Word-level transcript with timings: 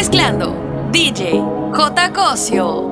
mezclando 0.00 0.54
DJ 0.92 1.42
J. 1.74 2.12
Cosio. 2.14 2.88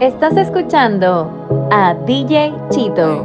Estás 0.00 0.36
escuchando 0.36 1.68
a 1.70 1.94
DJ 2.04 2.52
Chito. 2.70 3.24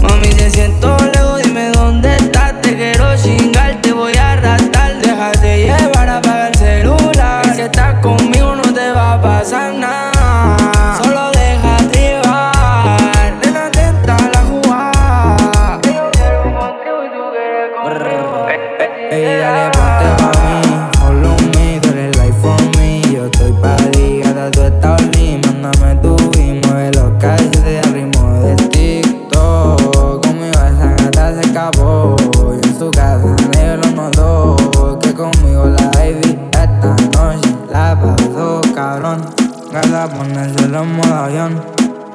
Mami, 0.00 0.28
te 0.28 0.48
siento 0.48 0.96
lejos, 1.12 1.42
dime 1.42 1.68
dónde 1.72 2.16
estás. 2.16 2.58
Te 2.62 2.74
quiero 2.74 3.04
chingar, 3.16 3.78
te 3.82 3.92
voy 3.92 4.14
a 4.14 4.32
arrastrar. 4.32 4.98
Déjate 5.02 5.66
llevar, 5.66 6.08
apaga 6.08 6.48
el 6.48 6.54
celular. 6.54 7.54
si 7.54 7.60
estás 7.60 8.00
conmigo, 8.00 8.56
no 8.56 8.62
te 8.62 8.90
va 8.92 9.12
a 9.12 9.20
pasar 9.20 9.74
nada. 9.74 10.11
En 40.80 40.96
modo 40.96 41.14
avión. 41.14 41.60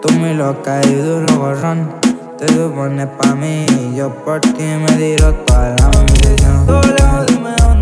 Tú 0.01 0.13
mi 0.13 0.33
loca 0.33 0.81
y 0.87 0.93
duro 0.95 1.37
gorrón. 1.37 1.91
Te 2.37 2.47
supones 2.53 3.07
pa' 3.17 3.35
mí 3.35 3.65
y 3.69 3.95
yo 3.95 4.09
por 4.09 4.39
ti 4.41 4.63
me 4.63 4.91
tiro 4.93 5.33
toda 5.45 5.75
la 5.77 5.87
munición. 5.89 6.65
Tú 6.65 6.73
lejos, 6.73 7.25
dime 7.27 7.51
dónde 7.59 7.76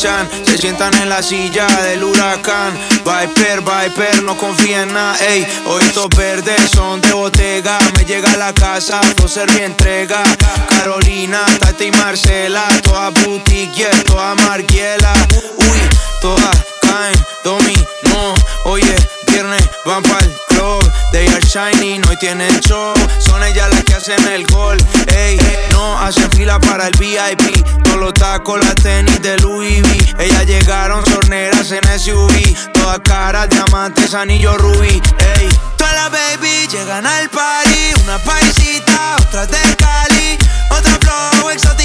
se 0.00 0.56
sientan 0.56 0.94
en 0.94 1.10
la 1.10 1.22
silla 1.22 1.66
del 1.82 2.02
huracán. 2.02 2.72
Viper, 3.04 3.60
Viper, 3.60 4.22
no 4.22 4.34
confía 4.34 4.84
en 4.84 4.94
nada, 4.94 5.14
ey. 5.28 5.46
Ojitos 5.66 6.08
verdes 6.16 6.70
son 6.70 7.02
de 7.02 7.12
botega, 7.12 7.78
me 7.98 8.06
llega 8.06 8.32
a 8.32 8.36
la 8.38 8.54
casa, 8.54 9.02
no 9.18 9.28
mi 9.54 9.60
entrega. 9.60 10.22
Carolina, 10.70 11.40
Tati 11.58 11.84
y 11.84 11.90
Marcela, 11.90 12.66
toda 12.82 13.10
boutique, 13.10 13.74
yeah, 13.74 14.04
toda 14.04 14.34
marguiela. 14.36 15.12
Uy, 15.58 15.78
todas 16.22 16.56
caen, 16.80 17.14
dominó. 17.44 18.34
Oye, 18.64 18.94
viernes 19.30 19.62
van 19.84 20.02
pa'l 20.02 20.36
club. 20.48 20.82
They 21.12 21.26
are 21.28 21.40
shining, 21.40 22.02
hoy 22.08 22.16
tienen 22.16 22.60
show. 22.60 22.94
Son 23.18 23.42
ellas 23.42 23.68
las 23.70 23.84
que 23.84 23.94
hacen 23.94 24.26
el 24.28 24.46
gol. 24.46 24.78
Ey, 25.14 25.38
no 25.72 25.98
hacen 25.98 26.30
fila 26.32 26.58
para 26.58 26.88
el 26.88 26.94
VIP. 26.98 27.64
Todos 27.84 27.96
los 27.98 28.14
tacos, 28.14 28.60
las 28.60 28.74
tenis 28.76 29.20
de 29.22 29.36
Louis 29.38 29.82
V. 29.82 30.24
Ellas 30.24 30.46
llegaron 30.46 31.04
sorneras 31.06 31.70
en 31.72 31.84
SUV. 31.98 32.72
Todas 32.72 33.00
caras, 33.00 33.48
diamantes, 33.48 34.14
anillo 34.14 34.56
rubí. 34.58 35.02
Ey, 35.36 35.48
todas 35.76 35.94
las 35.94 36.10
baby 36.10 36.68
llegan 36.70 37.06
al 37.06 37.28
party. 37.30 38.02
Una 38.04 38.18
paisita, 38.18 39.16
otra 39.20 39.46
de 39.46 39.76
Cali. 39.76 40.38
Otra 40.70 40.98
flow 41.00 41.50
exótica 41.50 41.79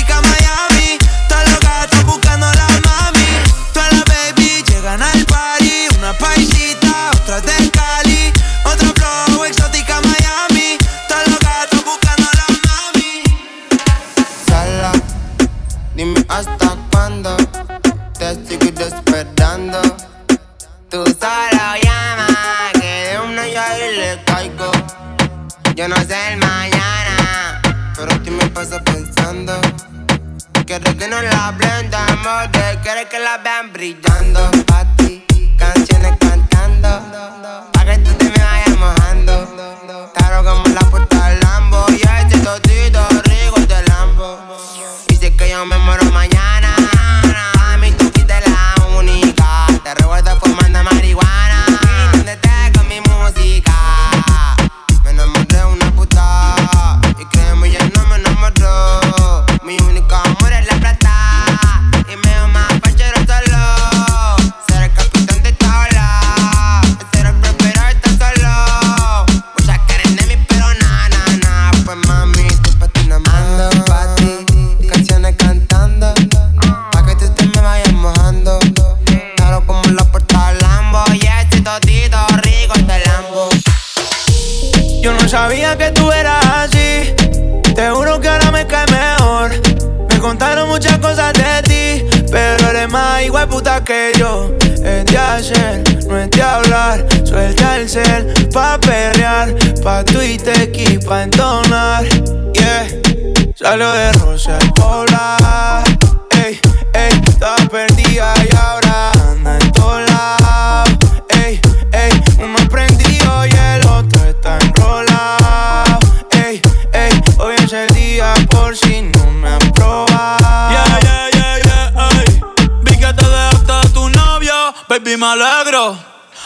me 125.26 125.44
alegro. 125.44 125.98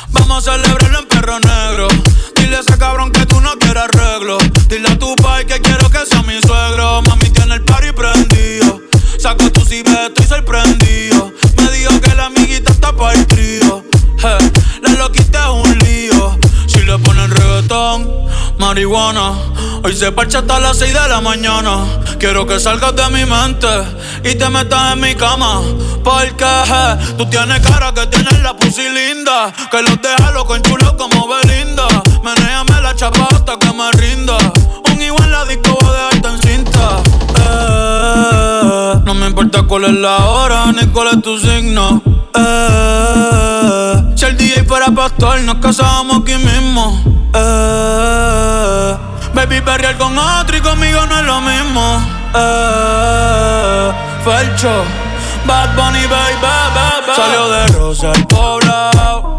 Vamos 0.10 0.48
a 0.48 0.54
celebrarlo 0.54 1.00
en 1.00 1.08
perro 1.08 1.40
negro. 1.40 1.88
Dile 2.36 2.58
a 2.58 2.60
ese 2.62 2.78
cabrón 2.78 3.12
que 3.12 3.26
tú 3.26 3.42
no 3.42 3.52
quieres 3.60 3.84
arreglo. 3.84 4.38
Dile 4.70 4.88
a 4.88 4.98
tu 4.98 5.16
pai 5.16 5.46
que 5.46 5.60
quiero 5.60 5.90
que 5.90 6.06
sea 6.06 6.22
mi 6.24 6.40
suegro. 6.42 7.02
Mami 7.02 7.30
tiene 7.30 7.56
el 7.56 7.64
party 7.66 7.92
prendido. 7.92 8.82
Saco 9.20 9.52
tu 9.52 9.62
ciber, 9.66 10.12
estoy 10.12 10.26
sorprendido. 10.26 11.32
Me 11.58 11.72
dijo 11.72 12.00
que 12.00 12.16
la 12.16 12.28
amiguita 12.28 12.72
está 12.72 12.96
para 12.96 13.14
el 13.20 13.28
trío. 13.28 13.84
Hey, 14.20 14.52
la 14.82 14.90
loquita 14.92 15.52
un 15.52 15.78
lío. 15.80 16.40
Si 16.68 16.80
le 16.80 16.98
ponen 17.00 17.32
reggaetón, 17.32 18.29
marihuana. 18.60 19.34
Hoy 19.84 19.96
se 19.96 20.12
parcha 20.12 20.40
hasta 20.40 20.60
las 20.60 20.78
6 20.78 20.94
de 20.94 21.10
la 21.10 21.22
mañana. 21.22 21.86
Quiero 22.20 22.46
que 22.46 22.60
salgas 22.60 22.96
de 22.96 23.10
mi 23.10 23.26
mente 23.26 23.68
y 24.24 24.36
te 24.36 24.50
metas 24.50 24.94
en 24.94 25.00
mi 25.00 25.16
cama. 25.16 25.62
Porque 26.04 26.46
je, 26.46 27.16
tú 27.18 27.26
tienes 27.28 27.60
cara 27.62 27.94
que 27.94 28.06
tienes 28.08 28.40
la 28.44 28.56
pussy 28.56 28.88
linda. 28.90 29.52
Que 29.72 29.82
los 29.82 30.02
deja 30.02 30.32
loco 30.32 30.56
en 30.56 30.62
chulo 30.64 30.96
como 30.98 31.28
Belinda. 31.28 31.88
Menéame 32.24 32.82
la 32.82 32.94
chapa 32.96 33.28
hasta 33.32 33.58
que 33.58 33.74
me 33.74 33.92
rinda. 33.94 34.38
Un 34.92 35.02
igual 35.02 35.32
la 35.32 35.46
disco 35.46 35.78
voy 35.82 35.96
a 35.96 36.16
dejarte 36.16 36.28
en 36.28 36.42
cinta. 36.42 36.98
Eh, 37.40 38.94
no 39.06 39.14
me 39.14 39.28
importa 39.28 39.64
cuál 39.64 39.86
es 39.86 39.94
la 39.94 40.18
hora 40.18 40.72
ni 40.74 40.86
cuál 40.88 41.08
es 41.16 41.22
tu 41.22 41.40
signo. 41.40 42.02
Eh, 42.36 44.14
si 44.16 44.26
el 44.26 44.38
DJ 44.38 44.66
fuera 44.66 44.88
pastor, 44.92 45.40
nos 45.42 45.56
casábamos 45.56 46.22
aquí 46.22 46.36
mismo. 46.36 47.02
Eh, 47.34 48.29
Baby, 49.40 49.62
perrear 49.62 49.98
con 49.98 50.18
otro 50.18 50.58
y 50.58 50.60
conmigo 50.60 51.06
no 51.06 51.18
es 51.18 51.26
lo 51.26 51.40
mismo. 51.40 52.02
Eh, 52.36 53.92
Bad 55.46 55.76
Bunny, 55.78 56.06
baby, 56.08 56.36
baby. 56.42 57.16
Salió 57.16 57.50
de 57.50 57.68
Rosa 57.68 58.12
el 58.12 58.28
poblado. 58.28 59.38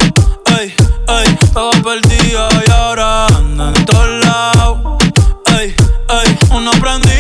Ey, 0.59 0.75
ey, 1.07 1.39
todo 1.53 1.71
perdido 1.83 2.49
y 2.67 2.71
ahora 2.71 3.27
anda 3.27 3.73
en 3.77 3.85
todos 3.85 4.25
lados. 4.25 4.79
Ey, 5.59 5.75
ey, 6.09 6.39
uno 6.51 6.71
prendido. 6.81 7.20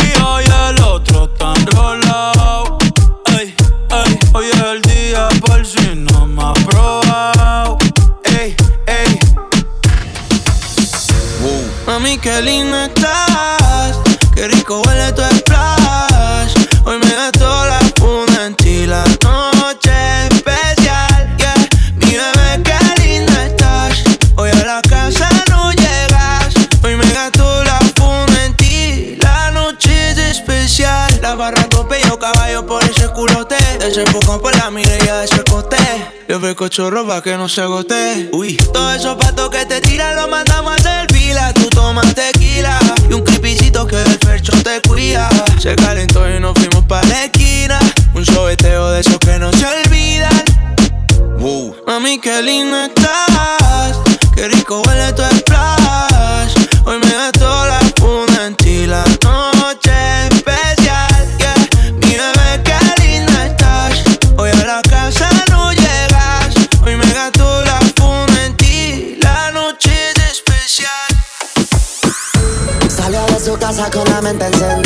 qué 12.20 12.42
linda 12.42 12.86
estás. 12.86 13.98
Qué 14.34 14.48
rico 14.48 14.82
huele 14.82 15.12
tu 15.12 15.22
splash. 15.22 16.54
Hoy 16.84 16.98
me 16.98 17.10
gasto 17.10 17.66
la 17.66 17.80
funda 17.98 18.46
en 18.46 18.54
ti 18.54 18.86
la 18.86 19.04
noche 19.22 19.92
especial. 20.30 21.36
Yeah, 21.38 21.54
mi 21.96 22.12
bebé, 22.12 22.62
qué 22.64 23.02
linda 23.02 23.46
estás. 23.46 24.02
Hoy 24.36 24.50
a 24.50 24.64
la 24.64 24.82
casa 24.82 25.28
no 25.50 25.72
llegas. 25.72 26.54
Hoy 26.82 26.96
me 26.96 27.10
gasto 27.12 27.64
la 27.64 27.78
funda 27.96 28.44
en 28.44 28.56
ti. 28.56 29.16
La 29.22 29.50
noche 29.50 30.10
es 30.10 30.18
especial. 30.18 31.20
La 31.22 31.34
barra 31.34 31.62
tope 31.68 32.00
yo 32.06 32.18
caballo 32.18 32.66
por 32.66 32.82
ese 32.84 33.08
culote. 33.08 33.56
Desenfocó 33.78 34.40
por 34.40 34.56
la 34.56 34.70
mira 34.70 34.96
y 34.96 35.06
ya 35.06 35.18
desacoté. 35.18 35.76
Yo 36.28 36.38
veo 36.38 36.54
cochorro 36.54 37.06
pa' 37.06 37.22
que 37.22 37.36
no 37.36 37.48
se 37.48 37.60
agote. 37.62 38.28
Uy, 38.32 38.56
todo 38.72 38.92
eso 38.92 39.18
pato 39.18 39.50
que 39.50 39.66
te 39.66 39.80
tiran 39.80 40.14
lo 40.14 40.28
mandamos 40.28 40.74
a 40.74 40.79
como 41.90 42.02
mantequila 42.02 42.78
y 43.08 43.14
un 43.14 43.22
creepycito 43.22 43.86
que 43.86 44.00
el 44.00 44.18
percho 44.18 44.52
te 44.62 44.80
cuida. 44.88 45.28
Se 45.58 45.74
calentó 45.74 46.28
y 46.28 46.38
nos 46.38 46.54
fuimos 46.54 46.84
pa' 46.84 47.02
la 47.06 47.24
esquina. 47.24 47.78
Un 48.14 48.24
sobeteo 48.24 48.90
de 48.92 49.00
esos 49.00 49.18
que 49.18 49.38
no 49.38 49.52
se 49.52 49.66
olvidan. 49.66 50.44
Wow. 51.38 51.74
Mami, 51.86 52.20
qué 52.20 52.42
linda 52.42 52.84
mental 74.32 74.79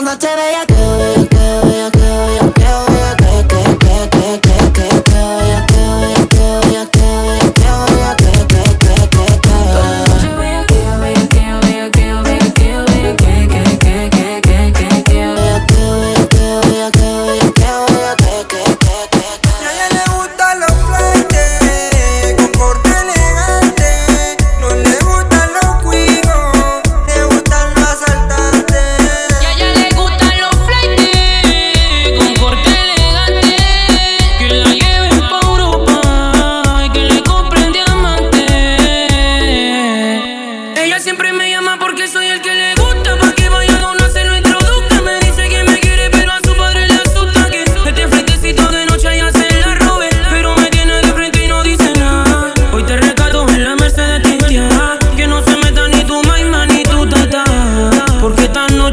una 0.00 0.12
noche 0.12 0.28
bella, 0.34 0.66
que 0.66 0.74
bella, 0.74 1.90
que 1.90 1.93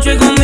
noche 0.04 0.41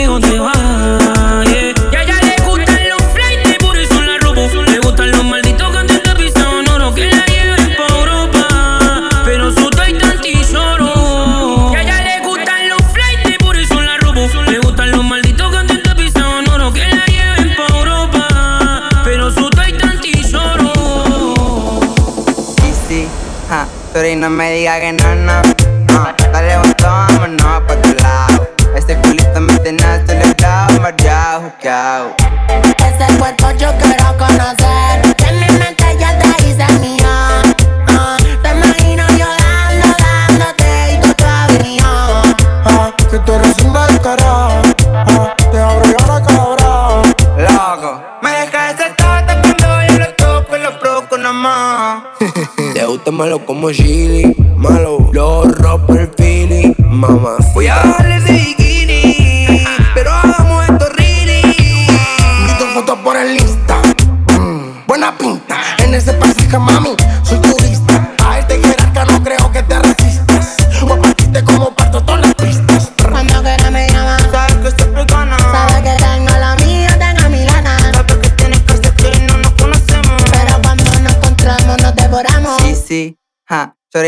Como 53.57 53.69
gile 53.69 54.16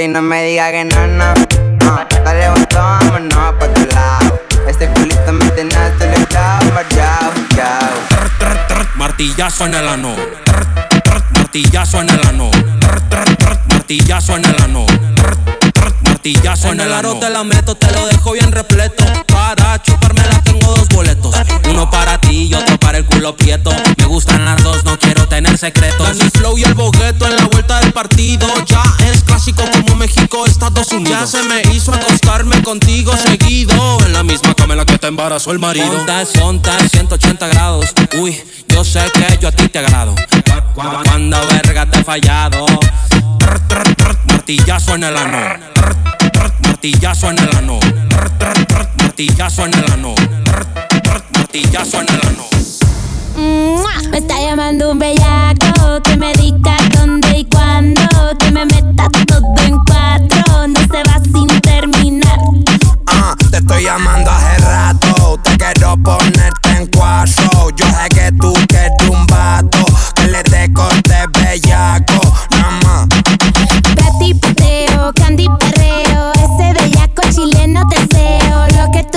no 0.10 0.22
me 0.24 0.44
diga 0.44 0.72
que 0.72 0.86
no, 0.86 1.08
no. 1.08 1.34
no. 1.34 2.08
Dale, 2.24 2.50
vámonos 2.74 3.54
pa' 3.60 3.74
tu 3.74 3.86
lado. 3.94 4.42
Este 4.68 4.88
culito 4.89 5.34
me 5.34 5.46
tiene 5.51 5.75
hasta 5.75 6.13
el 6.13 6.28
chao, 6.28 6.60
chao. 6.89 7.89
Martillazo 8.96 9.66
en 9.66 9.74
el 9.75 9.88
ano. 9.88 10.16
Martillazo 11.32 12.01
en 12.01 12.10
el 12.10 12.28
ano. 12.28 12.51
Martillazo 13.70 14.38
en 14.38 14.46
el 14.46 14.62
ano. 14.62 14.86
Martillazo 16.20 16.74
en 16.74 16.82
el 16.82 16.92
ano. 16.92 17.18
te 17.18 17.30
la 17.30 17.46
meto, 17.46 17.76
te 17.76 17.90
lo 17.94 18.06
dejo 18.06 18.34
bien 18.34 18.52
repleto. 18.52 19.06
Para 19.28 19.82
chupármela 19.82 20.44
tengo 20.44 20.68
dos 20.76 20.90
boletos. 20.90 21.34
Uno 21.70 21.90
para 21.90 22.20
ti 22.20 22.50
y 22.50 22.54
otro 22.54 22.78
para 22.78 22.98
el 22.98 23.06
culo 23.06 23.38
prieto. 23.38 23.72
Me 23.98 24.04
gustan 24.04 24.44
las 24.44 24.62
dos, 24.62 24.84
no 24.84 25.00
quiero 25.00 25.30
tener 25.30 25.58
secretos. 25.58 26.18
Mi 26.18 26.30
flow 26.30 26.58
y 26.58 26.64
el 26.64 26.74
bogueto 26.74 27.26
en 27.26 27.38
la 27.38 27.46
vuelta 27.46 27.80
del 27.80 27.94
partido. 27.94 28.46
Ya 28.66 28.84
es 29.10 29.24
clásico 29.24 29.64
como 29.72 29.96
México, 29.96 30.46
Estados 30.46 30.92
Unidos. 30.92 31.20
Ya 31.22 31.26
se 31.26 31.42
me 31.44 31.62
hizo 31.74 31.94
acostarme 31.94 32.62
contigo 32.64 33.16
seguido. 33.16 33.98
En 34.06 34.12
la 34.12 34.24
misma 34.24 34.54
cama 34.56 34.74
en 34.74 34.80
la 34.80 34.86
que 34.86 34.98
te 34.98 35.08
embarazó 35.08 35.54
el 35.54 35.60
marido. 35.60 36.06
Ponte, 36.06 36.26
sonta, 36.26 36.78
180 36.90 37.48
grados. 37.48 37.94
Uy, 38.20 38.44
yo 38.68 38.84
sé 38.84 39.06
que 39.14 39.40
yo 39.40 39.48
a 39.48 39.52
ti 39.54 39.70
te 39.70 39.80
agrado. 39.80 40.16
Cuando 40.74 41.40
verga 41.48 41.90
te 41.90 42.00
he 42.00 42.04
fallado. 42.04 42.66
Martillazo 44.50 44.96
en 44.96 45.04
el 45.04 45.16
ano. 45.16 46.19
Martillazo 46.64 47.30
en 47.32 47.40
el 47.40 47.56
ano. 47.58 47.80
Martillazo 48.98 49.66
en 49.66 49.74
el 49.74 49.92
ano. 49.92 50.16
Martillazo 51.34 52.02
en 52.02 52.08
el 52.10 52.22
ano. 52.28 52.46
Me 54.12 54.18
está 54.18 54.40
llamando 54.42 54.92
un 54.92 55.00
bellaco 55.00 56.02
que 56.04 56.18
me 56.18 56.34
diga 56.34 56.76
dónde 56.94 57.40
y 57.40 57.46
cuándo. 57.46 58.02
Que 58.38 58.52
me 58.52 58.66
meta 58.66 59.10
todo 59.28 59.54
en 59.66 59.78
cuatro, 59.86 60.68
no 60.68 60.80
se 60.80 61.04
va 61.04 61.20
sin 61.24 61.48
terminar. 61.62 62.40
Ah, 63.08 63.36
te 63.52 63.58
estoy 63.58 63.84
llamando 63.84 64.32
hace 64.32 64.58
rato. 64.60 65.40
Te 65.44 65.58
quiero 65.58 65.98
ponerte 65.98 66.70
en 66.70 66.88
cuatro. 66.88 67.70
Yo 67.76 67.86
sé 67.86 68.10
que 68.10 68.32
tú 68.40 68.54
quieres 68.68 68.92
un 69.10 69.26
vato 69.28 69.86
que 70.16 70.28
le 70.28 70.44
dé 70.44 70.74
corte 70.74 71.26
bellaco. 71.34 72.22
Nada 72.52 72.72
más. 72.84 73.08
Betty 73.96 74.34
pateo, 74.34 75.12
candy 75.14 75.48
perreo. 75.60 75.79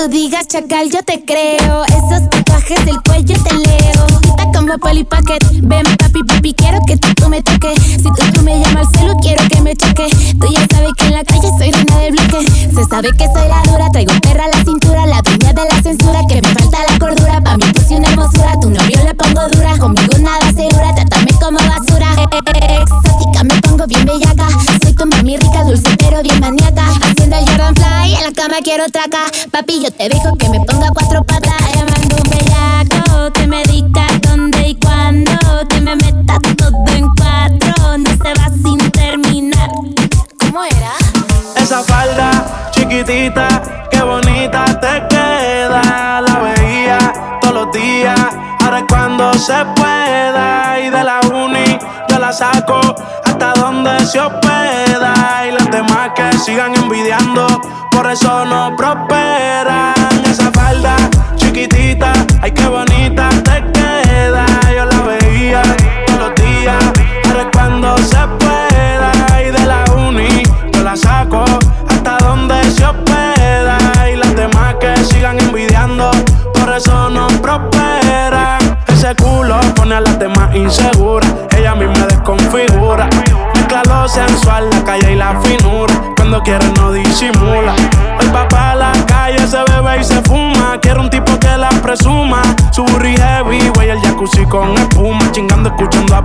Tú 0.03 0.09
digas, 0.09 0.49
chacal, 0.49 0.91
yo 0.91 1.03
te 1.05 1.25
creo. 1.25 1.85
Esos 1.85 2.29
tatuajes 2.31 2.85
del 2.85 3.01
cuello 3.03 3.37
te 3.43 3.55
leo. 3.55 4.07
Quita 4.23 4.45
como 4.53 4.77
polipaquet. 4.79 5.45
Ven, 5.63 5.85
papi, 5.97 6.25
papi, 6.27 6.55
quiero 6.55 6.79
que 6.87 6.97
tú 6.97 7.29
me 7.29 7.43
toques. 7.43 7.81
Si 7.81 8.03
tú, 8.03 8.23
tú 8.35 8.41
me 8.43 8.59
llamas 8.59 8.87
al 8.87 9.01
celu, 9.01 9.17
quiero 9.21 9.45
que 9.49 9.61
me 9.61 9.77
choque. 9.77 10.07
Tú 10.41 10.47
ya 10.53 10.67
sabes 10.73 10.93
que 10.97 11.05
en 11.05 11.13
la 11.13 11.25
calle 11.25 11.49
soy 11.57 11.71
reina 11.71 11.99
del 11.99 12.13
bloque. 12.13 12.47
Se 12.75 12.85
sabe 12.85 13.11
que 13.13 13.27
soy 13.27 13.49
la 13.49 13.63
dura, 13.71 13.91
traigo 13.93 14.13
perra 14.23 14.47
a 14.47 14.49
la 14.49 14.65
cintura. 14.65 15.07
La 15.07 15.23
dueña 15.23 15.53
de 15.53 15.65
la 15.71 15.83
censura, 15.83 16.21
que 16.29 16.43
me 16.43 16.49
falta 16.49 16.79
la 16.89 16.99
cordura. 16.99 17.41
Pa' 17.41 17.57
mí 17.57 17.65
puse 17.73 17.97
una 17.97 18.09
hermosura, 18.09 18.59
tu 18.61 18.71
novio 18.71 18.99
le 19.05 19.15
pongo 19.15 19.49
dura. 19.51 19.79
Conmigo 19.79 20.19
nada 20.19 20.53
segura, 20.53 20.95
trátame 20.95 21.31
como 21.41 21.59
basura. 21.59 22.09
Exótica, 22.55 23.45
me 23.45 23.61
pongo 23.61 23.87
bien 23.87 24.05
bellaca. 24.05 24.49
Soy 24.83 24.95
tu 24.95 25.07
mami 25.07 25.37
rica, 25.37 25.65
dulce, 25.65 25.97
pero 25.99 26.23
bien 26.23 26.41
maníaca. 26.41 26.72
La 28.33 28.43
cama 28.43 28.57
quiero 28.63 28.85
traca. 28.89 29.25
Papi, 29.51 29.83
yo 29.83 29.91
te 29.91 30.09
dejo 30.09 30.33
que 30.39 30.49
me 30.49 30.61
ponga 30.61 30.89
cuatro 30.95 31.23
patas. 31.25 31.55
Llamando 31.75 32.17
un 32.17 32.31
bellaco, 32.31 33.33
que 33.33 33.47
me 33.47 33.63
diga 33.65 34.07
dónde 34.21 34.69
y 34.69 34.75
cuándo. 34.77 35.33
Que 35.69 35.81
me 35.81 35.97
meta 35.97 36.39
todo 36.57 36.85
en 36.95 37.09
cuatro, 37.17 37.99
no 37.99 38.11
se 38.11 38.35
va 38.35 38.49
sin 38.63 38.91
terminar. 38.91 39.71
¿Cómo 40.39 40.65
era? 40.65 40.93
Esa 41.57 41.83
falda 41.83 42.71
chiquitita, 42.71 43.89
qué 43.91 44.03
bonita 44.03 44.65
te 44.81 45.15
queda. 45.15 46.21
La 46.21 46.39
veía 46.39 47.39
todos 47.41 47.55
los 47.55 47.73
días, 47.73 48.21
ahora 48.61 48.79
es 48.79 48.85
cuando 48.89 49.35
se 49.35 49.65
pueda. 49.77 50.81
Y 50.81 50.91
de 50.91 51.05
la 51.05 51.21
uni 51.33 51.79
yo 52.09 52.19
la 52.19 52.33
saco 52.33 52.81
donde 53.83 54.07
se 54.07 54.21
hospeda. 54.21 55.47
Y 55.47 55.53
las 55.53 55.71
demás 55.71 56.11
que 56.15 56.39
sigan 56.39 56.75
envidiando, 56.75 57.47
por 57.91 58.11
eso 58.11 58.45
no 58.45 58.75
prosperan. 58.77 59.95
Esa 60.25 60.51
falda 60.53 60.95
chiquitita, 61.37 62.13
ay 62.41 62.53
qué 62.53 62.67
bonita 62.67 63.29
te 63.31 63.63
queda. 63.73 64.47
Yo 64.75 64.85
la 64.85 65.01
veía 65.03 65.63
todos 66.07 66.21
los 66.21 66.35
días, 66.35 66.85
ahora 67.29 67.51
cuando 67.53 67.97
se 67.99 68.27
pueda. 68.39 69.13
Y 69.41 69.51
de 69.51 69.67
la 69.67 69.85
uni 69.97 70.43
yo 70.73 70.83
la 70.83 70.97
saco 70.97 71.45
hasta 71.89 72.19
donde 72.19 72.63
se 72.71 72.85
hospeda. 72.85 73.79
Y 74.13 74.17
las 74.17 74.35
demás 74.37 74.77
que 74.81 74.97
sigan 75.05 75.39
envidiando, 75.41 76.11
por 76.55 76.73
eso 76.73 77.11
no 77.11 77.27
prosperan. 77.41 78.79
Ese 78.87 79.15
culo 79.17 79.61
pone 79.75 79.97
a 79.97 80.01
las 80.01 80.19
demás 80.19 80.55
inseguras. 80.55 80.92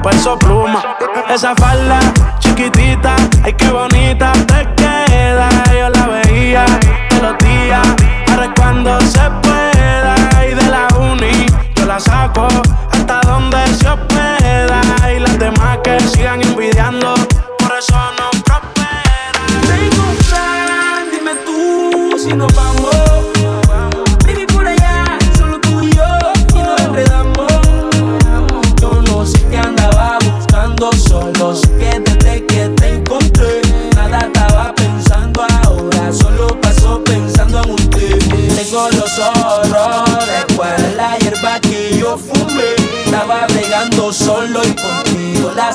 Peso 0.10 0.38
pluma. 0.38 0.98
Esa 1.30 1.54
falda 1.56 2.00
chiquitita, 2.40 3.16
ay 3.44 3.54
qué 3.54 3.70
bonita 3.70 4.32
te 4.48 4.68
queda. 4.76 5.50
Yo 5.78 5.90
la 5.90 6.08
veía 6.08 6.66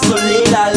contigo 0.00 0.22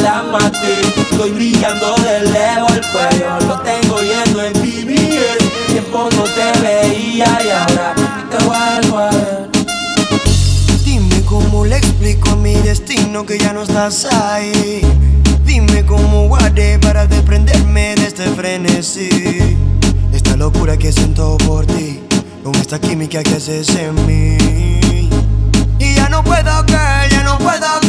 la 0.01 0.23
maté. 0.23 0.81
Estoy 0.97 1.31
brillando 1.31 1.95
de 1.97 2.31
lejos, 2.31 2.71
el 2.73 2.81
cuello 2.91 3.39
lo 3.47 3.61
tengo 3.61 3.99
lleno 3.99 4.41
en 4.41 4.53
BBS. 4.53 5.67
Tiempo 5.67 6.09
no 6.15 6.23
te 6.23 6.61
veía 6.61 7.25
y 7.43 7.49
ahora 7.49 7.95
te 8.29 8.37
vuelvo 8.43 8.97
a 8.97 9.09
ver. 9.11 9.49
Dime 10.83 11.21
cómo 11.25 11.65
le 11.65 11.77
explico 11.77 12.31
a 12.31 12.35
mi 12.35 12.55
destino 12.55 13.25
que 13.25 13.37
ya 13.37 13.53
no 13.53 13.63
estás 13.63 14.05
ahí. 14.05 14.81
Dime 15.45 15.85
cómo 15.85 16.27
guardé 16.27 16.79
para 16.79 17.05
desprenderme 17.07 17.95
de 17.95 18.07
este 18.07 18.23
frenesí. 18.23 19.57
Esta 20.11 20.35
locura 20.35 20.77
que 20.77 20.91
siento 20.91 21.37
por 21.37 21.65
ti, 21.65 22.01
con 22.43 22.55
esta 22.55 22.79
química 22.79 23.23
que 23.23 23.35
haces 23.35 23.69
en 23.75 23.95
mí. 24.05 25.09
Y 25.79 25.95
ya 25.95 26.09
no 26.09 26.23
puedo, 26.23 26.63
girl, 26.65 27.09
ya 27.09 27.23
no 27.23 27.37
puedo, 27.37 27.84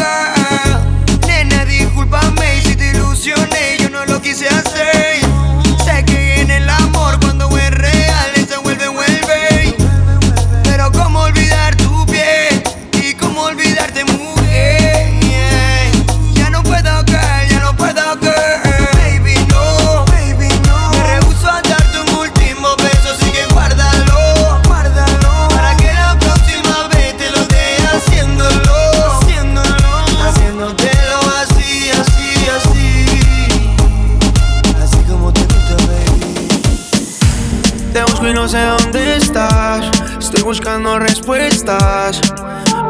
buscando 40.47 40.97
respuestas. 41.01 42.21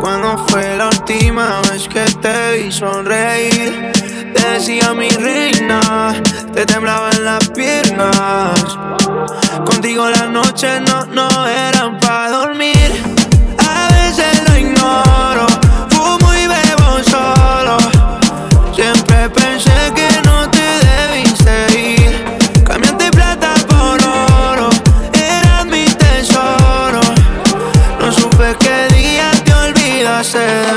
Cuando 0.03 0.37
fue 0.49 0.77
la 0.77 0.89
última 0.89 1.63
vez 1.63 1.89
que 1.89 2.05
te 2.21 2.59
vi 2.59 2.71
sonreír? 2.71 3.93
Te 4.35 4.51
decía 4.51 4.93
mi 4.93 5.09
reina, 5.09 6.13
te 6.53 6.67
temblaban 6.67 7.25
las 7.25 7.49
piernas. 7.49 8.61
Contigo 9.65 10.07
las 10.11 10.29
noches 10.29 10.83
no, 10.83 11.07
no 11.07 11.47
eran 11.47 11.99
para 11.99 12.31
dormir. 12.31 13.06
said 30.27 30.76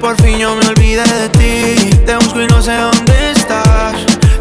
por 0.00 0.16
fin 0.22 0.38
yo 0.38 0.54
me 0.54 0.66
olvidé 0.66 1.02
de 1.02 1.28
ti. 1.30 1.96
Te 2.06 2.16
busco 2.16 2.40
y 2.40 2.46
no 2.46 2.60
sé 2.62 2.76
dónde 2.76 3.30
estás. 3.30 3.94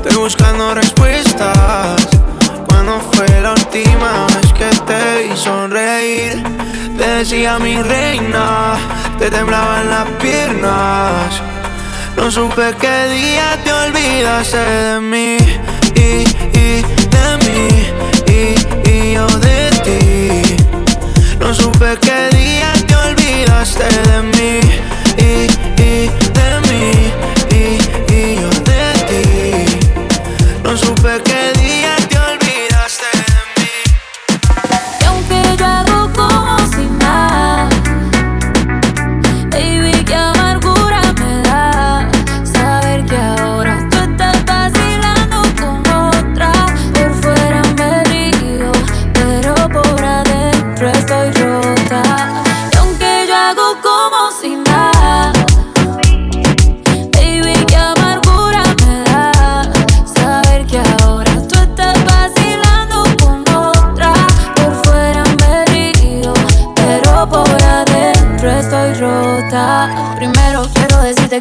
Estoy 0.04 0.16
buscando 0.18 0.74
respuestas. 0.74 2.08
Cuando 2.68 3.00
fue 3.12 3.28
la 3.42 3.54
última 3.54 4.28
vez 4.28 4.54
que 4.54 4.70
te 4.86 5.28
vi 5.28 5.38
sonreír? 5.38 6.44
Te 6.98 7.08
decía 7.08 7.60
mi 7.60 7.82
reina 7.82 8.76
Te 9.20 9.30
temblaban 9.30 9.90
las 9.90 10.08
piernas. 10.22 11.42
No 12.16 12.32
supe 12.32 12.76
qué 12.80 13.08
día 13.10 13.58
te 13.64 13.72
olvidaste 13.72 14.58
de 14.58 15.00
mí. 15.00 15.38
Y, 15.96 16.26
y, 16.58 16.84
de 17.16 17.28
mí. 17.46 17.68
Y, 18.28 18.90
y 18.90 19.14
yo 19.14 19.28
de 19.40 19.70
ti. 19.86 20.56
No 21.40 21.54
supe 21.54 21.98
qué 22.02 22.36
día 22.36 22.74
te 22.88 22.96
olvidaste 22.96 23.86
de 24.10 24.22
mí 24.24 24.97
y, 25.18 25.48
y 25.82 26.10
de 26.38 26.50
mí, 26.68 26.86
y, 27.52 28.14
y 28.14 28.36
yo 28.42 28.50
de 28.70 28.84
ti. 29.08 29.22
No 30.64 30.78
supe 30.78 31.22
que 31.24 31.47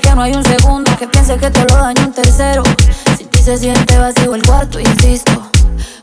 que 0.01 0.15
no 0.15 0.23
hay 0.23 0.35
un 0.35 0.45
segundo 0.45 0.91
Que 0.97 1.07
piense 1.07 1.37
que 1.37 1.51
te 1.51 1.61
lo 1.61 1.77
daño 1.77 2.03
un 2.07 2.13
tercero. 2.13 2.63
Si 3.17 3.25
ti 3.25 3.43
se 3.43 3.57
siente 3.57 3.99
vacío 3.99 4.35
el 4.35 4.43
cuarto, 4.43 4.79
insisto. 4.81 5.33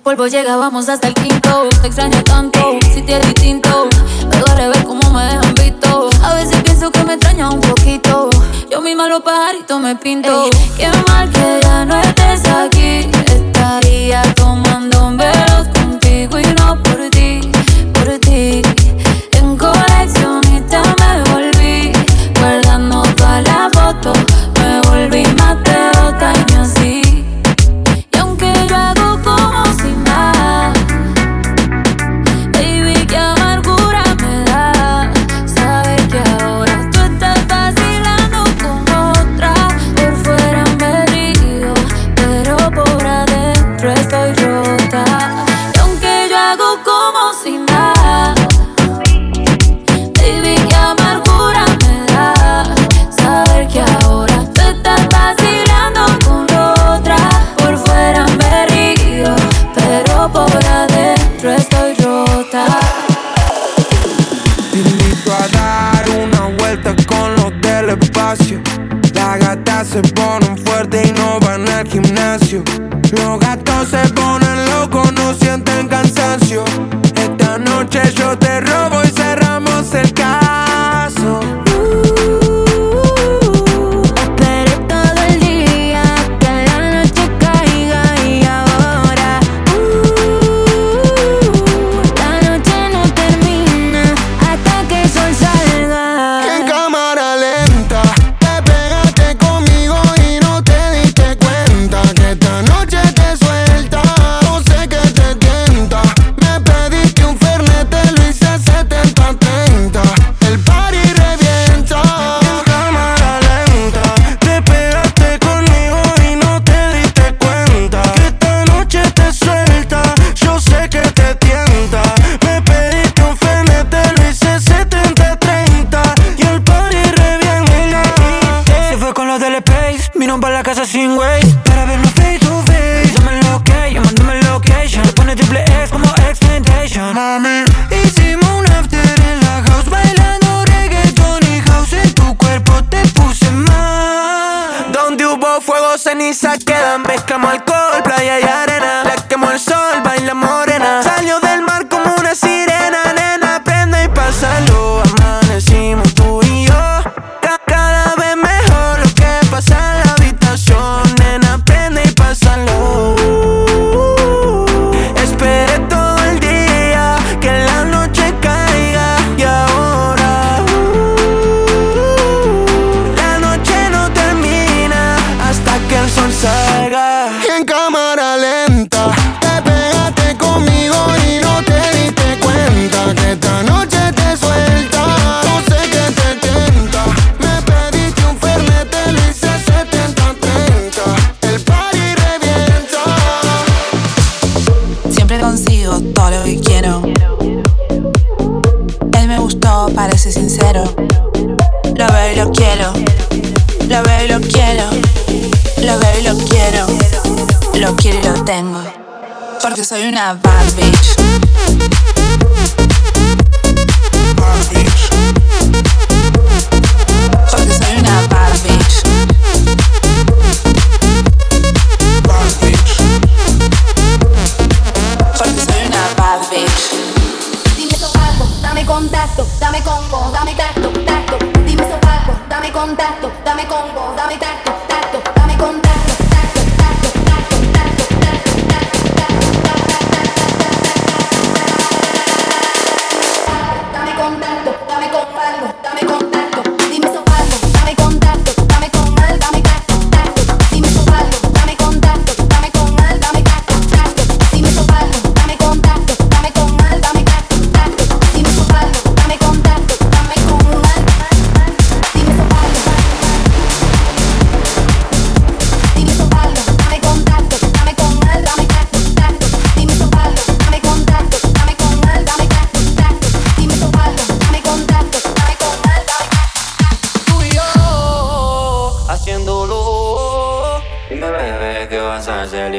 Vuelvo, 0.03 0.27
llegábamos 0.27 0.89
hasta 0.89 1.07
el 1.07 1.13
quinto 1.13 1.69
Te 1.81 1.87
extraño 1.87 2.23
tanto, 2.23 2.77
si 2.93 3.01
te 3.01 3.19
distinto. 3.19 3.87
Me 4.29 4.37
duele 4.37 4.69
ver 4.69 4.83
cómo 4.83 5.09
me 5.11 5.23
dejan 5.25 5.53
visto. 5.53 6.09
A 6.23 6.33
veces 6.35 6.61
pienso 6.63 6.91
que 6.91 7.03
me 7.03 7.13
extraña 7.13 7.49
un 7.49 7.61
poquito. 7.61 8.29
Yo 8.69 8.81
misma 8.81 9.07
los 9.07 9.21
pajaritos 9.21 9.79
me 9.79 9.95
pinto. 9.95 10.45
Ey. 10.45 10.51
Qué 10.77 10.89
mal 11.07 11.29
que 11.29 11.59
ya 11.61 11.85
no 11.85 11.99
estés 11.99 12.45
aquí. 12.47 13.09
Estaría 13.25 14.23
tomando 14.35 15.07
un 15.07 15.17
velos 15.17 15.67
contigo 15.73 16.39
Y 16.39 16.45
no 16.55 16.81
por 16.81 17.09
ti, 17.09 17.41
por 17.93 18.19
ti. 18.19 18.82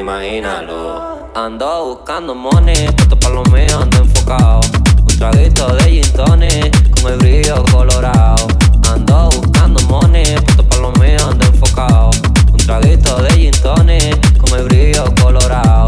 Imagínalo. 0.05 1.31
Ando 1.33 1.95
buscando 1.95 2.35
money, 2.35 2.85
puesto 2.91 3.17
pa' 3.17 3.29
lo 3.29 3.43
mío, 3.45 3.79
ando 3.81 3.97
enfocado. 4.03 4.61
Un 4.99 5.17
traguito 5.17 5.65
de 5.77 5.83
gin 5.93 6.13
tonic, 6.13 7.01
con 7.01 7.13
el 7.13 7.17
brillo 7.17 7.63
colorado. 7.71 8.45
Ando 8.87 9.31
buscando 9.31 9.81
money, 9.89 10.35
puesto 10.35 10.63
pa' 10.63 10.77
lo 10.77 10.91
mío, 10.91 11.17
ando 11.27 11.47
enfocado. 11.47 12.11
Un 12.53 12.59
traguito 12.59 13.15
de 13.23 13.31
gin 13.31 13.51
tonic, 13.63 14.37
con 14.37 14.59
el 14.59 14.65
brillo 14.65 15.05
colorado. 15.19 15.87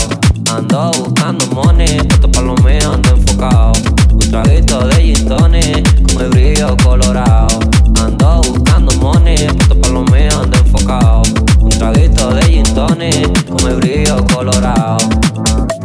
Ando 0.49 0.91
buscando 0.97 1.45
money, 1.53 1.99
puesto 1.99 2.31
pa' 2.31 2.41
lo 2.41 2.55
mío, 2.55 2.91
ando 2.91 3.09
enfocado. 3.11 3.73
Un 4.13 4.31
traguito 4.31 4.79
de 4.87 4.95
gin 4.95 5.27
tonic, 5.27 6.11
con 6.11 6.23
el 6.23 6.29
brillo 6.29 6.75
colorado. 6.83 7.59
Ando 8.01 8.41
buscando 8.47 8.91
money, 8.93 9.45
puesto 9.45 9.79
pa' 9.79 9.89
lo 9.89 10.01
mío, 10.05 10.31
ando 10.41 10.57
enfocado. 10.57 11.46
Traguito 11.77 12.29
de 12.33 12.41
gin 12.43 12.63
tonic, 12.73 13.49
con 13.49 13.69
el 13.69 13.75
brillo 13.75 14.25
colorado. 14.33 14.97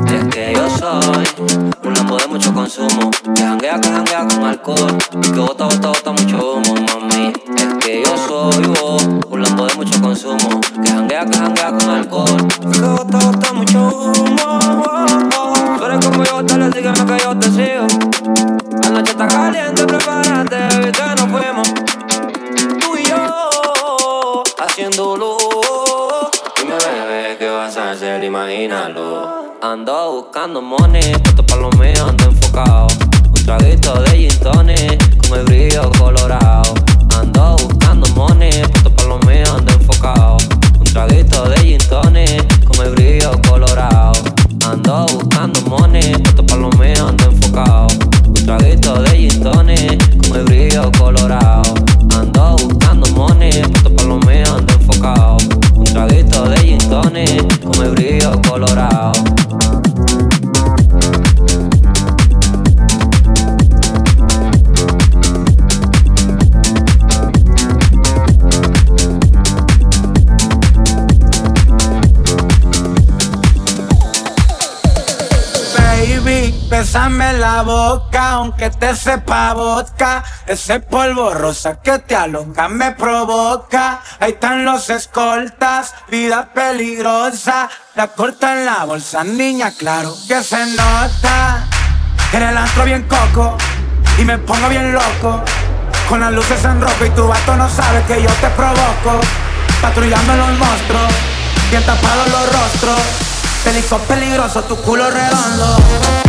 Y 0.09 0.15
es 0.15 0.25
que 0.35 0.55
yo 0.55 0.69
soy 0.79 1.27
un 1.85 1.95
lambo 1.95 2.17
de 2.17 2.27
mucho 2.29 2.53
consumo. 2.55 3.11
Que 3.35 3.43
janguea, 3.43 3.79
que 3.79 3.89
janguea 3.89 4.27
con 4.27 4.45
alcohol. 4.45 4.99
Y 5.23 5.31
que 5.33 5.39
bota, 5.39 5.65
bota, 5.65 5.89
bota 5.89 6.13
mucho 6.13 6.55
humo, 6.55 6.75
mami. 6.75 7.33
Es 7.57 7.75
que 7.85 8.03
yo 8.03 8.17
soy 8.27 8.67
vos, 8.69 9.07
un 9.29 9.43
lambo 9.43 9.67
de 9.67 9.75
mucho 9.75 10.01
consumo. 10.01 10.61
Que 10.83 10.91
janguea, 10.91 11.27
que 11.27 11.37
janguea 11.37 11.73
con 11.73 11.91
alcohol. 11.91 12.49
Y 12.49 12.71
que 12.71 12.81
bota, 12.81 13.19
bota 13.19 13.53
mucho 13.53 13.79
humo. 13.79 14.59
Tú 15.79 15.85
eres 15.85 16.07
como 16.07 16.25
yo, 16.25 16.43
dale, 16.43 16.73
sígueme 16.73 17.05
que 17.05 17.23
yo 17.23 17.39
te 17.39 17.49
sigo. 17.49 17.87
La 18.83 18.91
noche 18.91 19.11
está 19.13 19.29
caliente, 19.29 19.85
prepárate, 19.85 20.57
baby, 20.57 20.93
que 20.93 21.15
nos 21.17 21.29
fuimos. 21.31 21.75
Tú 22.81 22.97
y 22.97 23.05
yo 23.05 24.43
haciéndolo. 24.59 25.37
Dime, 25.37 25.82
Imagínalo. 27.75 29.57
Ando 29.63 30.13
buscando 30.13 30.61
money, 30.61 31.17
puesto 31.23 31.43
pa' 31.43 31.57
lo 31.57 31.71
mío, 31.71 32.05
ando 32.07 32.25
enfocado. 32.25 32.89
Un 33.29 33.45
traguito 33.47 33.95
de 34.03 34.11
gin 34.11 34.41
tonic, 34.41 35.27
con 35.27 35.39
el 35.39 35.45
brillo 35.47 35.91
colorado. 35.99 36.75
Ando 37.17 37.57
buscando 37.57 38.07
money, 38.09 38.51
puesto 38.69 38.91
pa' 38.95 39.05
lo 39.05 39.19
mío, 39.21 39.45
ando 39.57 39.73
enfocado. 39.73 40.37
Un 40.81 40.85
traguito 40.85 41.49
de 41.49 41.57
gin 41.61 41.79
tonic, 41.89 42.65
con 42.67 42.85
el 42.85 42.93
brillo 42.93 43.31
colorado. 43.49 44.21
Ando 44.67 45.07
buscando 45.07 45.63
money, 45.63 46.13
puesto 46.19 46.45
pa' 46.45 46.57
lo 46.57 46.69
mío, 46.73 47.09
ando 47.09 47.25
enfocado. 47.25 47.87
Un 48.27 48.35
traguito 48.35 49.03
de 49.03 49.11
gin 49.17 49.43
tonic, 49.43 50.29
con 50.29 50.37
el 50.37 50.45
brillo 50.45 50.93
colorado. 50.99 51.63
Ando 52.15 52.57
buscando 52.59 53.07
money, 53.13 53.63
puesto 53.63 53.95
pa' 53.97 54.05
lo 54.05 54.19
mío, 54.19 54.45
ando 54.55 54.75
enfocado. 54.75 55.52
Traguito 55.93 56.49
de 56.49 56.57
gin 56.57 56.79
tonic, 56.79 57.61
con 57.61 57.85
el 57.85 57.91
brillo 57.91 58.41
colorado. 58.49 59.13
Bésame 76.73 77.35
la 77.35 77.61
boca, 77.63 78.31
aunque 78.31 78.71
te 78.71 78.97
sepa 78.97 79.53
vodka. 79.53 80.25
Ese 80.47 80.81
polvo 80.81 81.35
rosa 81.35 81.83
que 81.83 81.99
te 81.99 82.17
aloca 82.17 82.67
me 82.69 82.93
provoca. 82.93 84.01
Ahí 84.19 84.33
están 84.33 84.65
los 84.65 84.89
escoltas, 84.89 85.95
vida 86.09 86.49
peligrosa. 86.55 87.69
La 87.95 88.09
corta 88.09 88.55
en 88.55 88.65
la 88.65 88.85
bolsa, 88.85 89.23
niña, 89.23 89.71
claro 89.79 90.17
que 90.27 90.43
se 90.43 90.65
nota. 90.75 91.67
En 92.33 92.43
el 92.43 92.57
antro 92.57 92.85
bien 92.85 93.07
coco 93.07 93.59
y 94.19 94.25
me 94.25 94.39
pongo 94.39 94.69
bien 94.71 94.95
loco. 94.95 95.45
Con 96.09 96.21
las 96.21 96.33
luces 96.33 96.65
en 96.65 96.81
rojo 96.81 97.05
y 97.05 97.11
tu 97.11 97.29
vato 97.29 97.55
no 97.55 97.69
sabe 97.69 98.03
que 98.05 98.23
yo 98.23 98.31
te 98.41 98.49
provoco. 98.49 99.21
Patrullando 99.83 100.37
los 100.37 100.59
monstruos, 100.59 101.13
bien 101.71 101.85
tapados 101.85 102.29
los 102.31 102.47
rostros. 102.51 103.01
Pelico 103.63 103.99
peligroso, 103.99 104.63
tu 104.65 104.77
culo 104.77 105.11
redondo. 105.11 106.22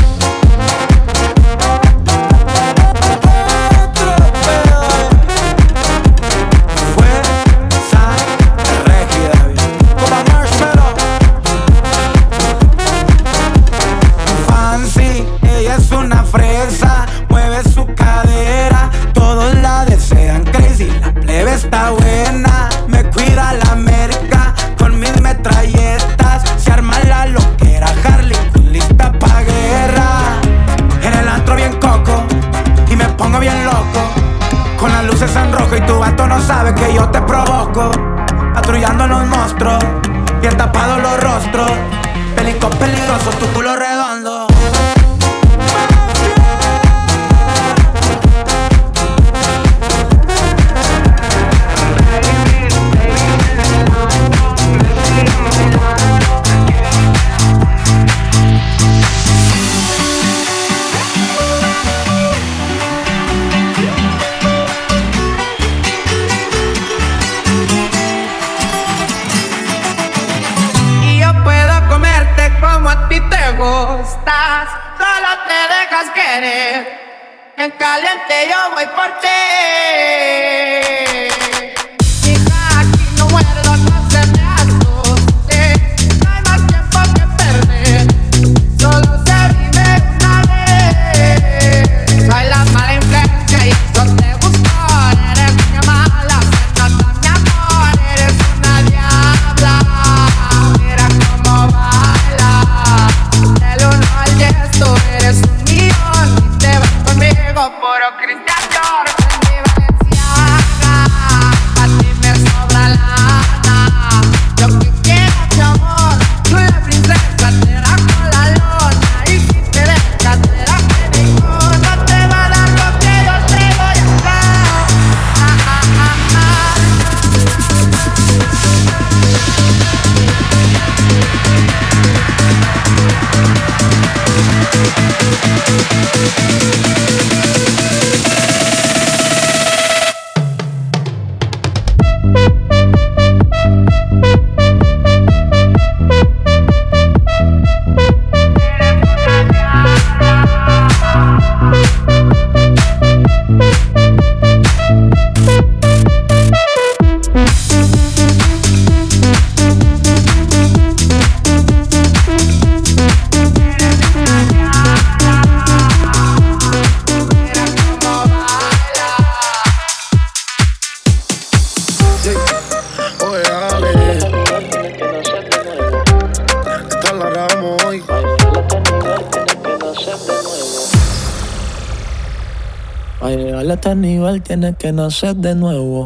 Tienes 184.53 184.77
que 184.77 184.91
nacer 184.91 185.35
de 185.37 185.55
nuevo. 185.55 186.05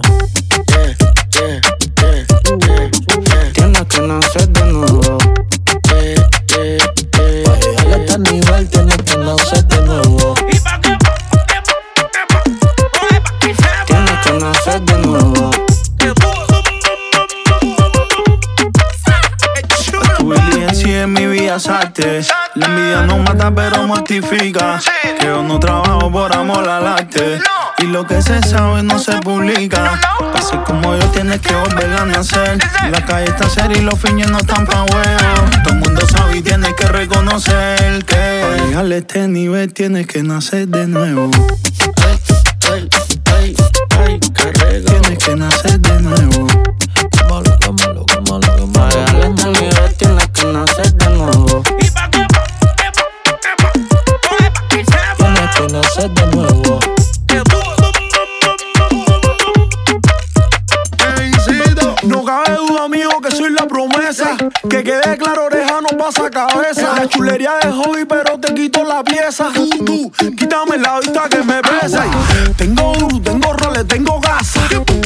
Tienes 3.53 3.83
que 3.89 4.01
nacer 4.01 4.47
de 4.47 4.63
nuevo. 4.71 5.17
Para 7.43 7.59
llegar 7.59 7.87
a 7.87 7.97
este 7.97 8.19
nivel 8.19 8.69
tienes 8.69 8.97
que 8.99 9.17
nacer 9.17 9.65
de 9.65 9.81
nuevo. 9.81 10.33
Tienes 13.85 14.17
que 14.23 14.31
nacer 14.39 14.81
de 14.81 14.97
nuevo. 14.99 15.51
En 20.85 21.11
mi 21.13 21.27
vida 21.27 21.57
es 21.57 21.67
arte. 21.67 22.21
La 22.55 22.65
envidia 22.65 23.01
no 23.01 23.17
mata 23.17 23.53
pero 23.53 23.83
mortifica. 23.83 24.79
Que 25.19 25.25
yo 25.25 25.43
no 25.43 25.59
trabajo 25.59 26.09
por 26.09 26.33
amor 26.33 26.67
al 26.67 26.87
arte. 26.87 27.39
Y 27.79 27.85
lo 27.85 28.05
que 28.05 28.21
se 28.21 28.41
sabe 28.41 28.81
no 28.83 28.97
se 28.97 29.17
publica. 29.19 29.99
Ser 30.41 30.63
como 30.63 30.95
yo 30.95 31.05
tienes 31.09 31.39
que 31.41 31.53
volver 31.53 31.93
a 31.93 32.05
nacer. 32.05 32.57
La 32.89 33.05
calle 33.05 33.25
está 33.25 33.49
seria 33.49 33.77
y 33.77 33.81
los 33.81 33.99
fines 33.99 34.31
no 34.31 34.39
están 34.39 34.65
pa' 34.65 34.83
huevo. 34.83 35.51
Todo 35.63 35.73
el 35.73 35.79
mundo 35.79 36.01
sabe 36.07 36.37
y 36.37 36.41
tienes 36.41 36.73
que 36.73 36.87
reconocer 36.87 38.03
que. 38.05 38.41
Para 38.41 38.65
llegar 38.65 38.85
a 38.85 38.95
este 38.95 39.27
nivel 39.27 39.73
tienes 39.73 40.07
que 40.07 40.23
nacer 40.23 40.67
de 40.67 40.87
nuevo. 40.87 41.29
Tienes 44.85 45.17
que 45.19 45.35
nacer 45.35 45.79
de 45.79 46.01
nuevo. 46.01 46.56
Oreja 66.07 66.21
no 66.21 66.27
pasa 66.27 66.29
cabeza. 66.29 66.93
La 66.95 67.07
chulería 67.07 67.53
de 67.61 67.71
hobby, 67.71 68.05
pero 68.07 68.39
te 68.39 68.53
quito 68.53 68.83
la 68.83 69.03
pieza. 69.03 69.49
Tú, 69.85 70.11
quítame 70.37 70.77
la 70.77 70.99
vista 70.99 71.27
que 71.29 71.43
me 71.43 71.61
pesa. 71.61 72.05
Tengo 72.57 72.93
duro, 72.93 73.21
tengo 73.21 73.53
roles, 73.53 73.87
tengo 73.87 74.19
gasa. 74.19 74.61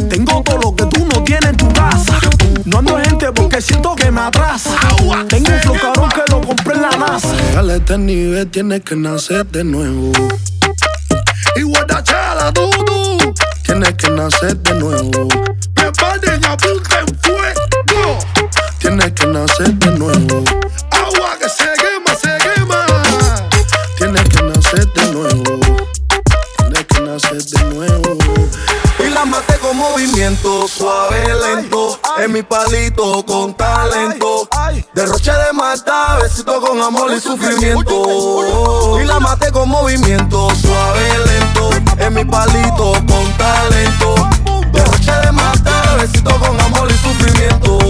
Tengo 0.09 0.41
todo 0.43 0.57
lo 0.57 0.75
que 0.75 0.85
tú 0.85 1.05
no 1.05 1.23
tienes 1.23 1.49
en 1.49 1.57
tu 1.57 1.71
casa. 1.73 2.19
No 2.65 2.79
ando 2.79 2.97
en 2.99 3.05
gente 3.05 3.31
porque 3.31 3.61
siento 3.61 3.95
que 3.95 4.11
me 4.11 4.21
atrasa. 4.21 4.71
Tengo 5.29 5.51
un 5.51 5.59
flow 5.59 5.77
cabrón 5.81 6.09
que 6.09 6.31
lo 6.31 6.41
compré 6.41 6.75
en 6.75 6.81
la 6.81 6.91
NASA. 6.91 7.29
A 7.57 7.73
este 7.73 7.97
nivel 7.97 8.49
tienes 8.49 8.81
que 8.81 8.95
nacer 8.95 9.45
de 9.47 9.63
nuevo. 9.63 10.11
Y 11.55 11.63
guardachala, 11.63 12.51
tú, 12.53 12.69
tú. 12.85 13.33
Tienes 13.63 13.93
que 13.93 14.09
nacer 14.09 14.57
de 14.57 14.73
nuevo. 14.75 15.27
Preparen, 15.73 16.45
apunten 16.45 17.07
fuego. 17.21 18.19
Tienes 18.79 19.11
que 19.13 19.25
nacer 19.27 19.73
de 19.75 19.91
nuevo. 19.97 20.43
Se 21.57 21.65
quema, 21.81 22.15
se 22.15 22.37
quema. 22.37 22.85
Tienes 23.97 24.23
que 24.29 24.41
nacer 24.43 24.87
de 24.93 25.11
nuevo. 25.11 25.59
Tienes 26.57 26.85
que 26.85 27.01
nacer 27.01 27.43
de 27.43 27.63
nuevo. 27.65 28.17
Y 28.99 29.09
la 29.09 29.25
maté 29.25 29.57
con 29.57 29.75
movimiento 29.75 30.67
suave, 30.67 31.21
lento. 31.35 31.99
En 32.17 32.31
mi 32.31 32.41
palito 32.43 33.25
con 33.25 33.53
talento. 33.55 34.47
Derroche 34.93 35.31
de 35.31 35.53
mata, 35.53 36.19
besito 36.21 36.61
con 36.61 36.81
amor 36.81 37.11
y 37.11 37.19
sufrimiento. 37.19 38.99
Y 39.01 39.05
la 39.05 39.19
maté 39.19 39.51
con 39.51 39.67
movimiento 39.69 40.49
suave, 40.55 41.09
lento. 41.25 41.69
En 41.97 42.13
mi 42.13 42.23
palito 42.23 42.93
con 42.93 43.37
talento. 43.37 44.15
Derroche 44.71 45.11
de 45.11 45.31
mata, 45.31 45.97
besito 45.99 46.31
con 46.39 46.59
amor 46.61 46.89
y 46.89 46.97
sufrimiento. 46.97 47.80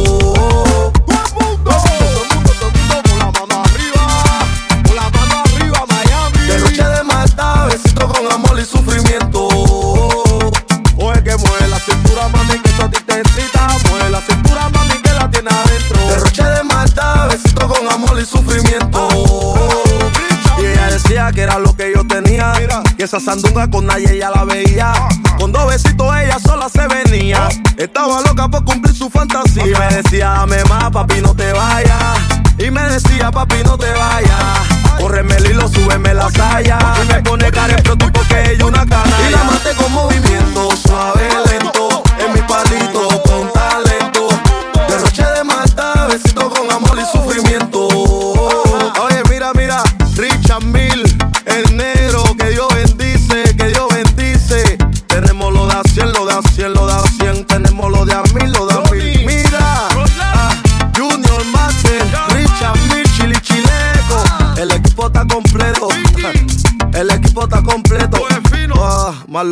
Esa 23.11 23.19
sandunga 23.19 23.69
con 23.69 23.85
nadie 23.85 24.13
ella 24.13 24.29
la 24.33 24.45
veía. 24.45 24.93
Con 25.37 25.51
dos 25.51 25.67
besitos 25.67 26.15
ella 26.15 26.39
sola 26.39 26.69
se 26.69 26.87
venía. 26.87 27.49
Estaba 27.75 28.21
loca 28.21 28.47
por 28.47 28.63
cumplir 28.63 28.95
su 28.95 29.09
fantasía. 29.09 29.67
Y 29.67 29.71
me 29.71 29.95
decía, 29.97 30.29
dame 30.29 30.63
más, 30.69 30.91
papi, 30.91 31.19
no 31.19 31.35
te 31.35 31.51
vayas. 31.51 32.19
Y 32.57 32.71
me 32.71 32.81
decía, 32.83 33.29
papi, 33.29 33.57
no 33.65 33.77
te 33.77 33.91
vayas. 33.91 34.95
Córreme 34.97 35.35
el 35.35 35.51
hilo, 35.51 35.67
súbeme 35.67 36.13
la 36.13 36.29
saya. 36.29 36.79
Y 37.03 37.07
me 37.07 37.21
pone 37.21 37.51
cara 37.51 37.75
pero 37.83 37.97
tú 37.97 38.11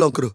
lonkro 0.02 0.28